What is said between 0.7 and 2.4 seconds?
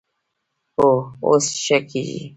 هو، اوس ښه کیږي